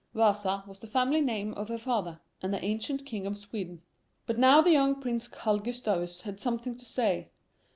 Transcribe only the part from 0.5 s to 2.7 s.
was the family name of her father and the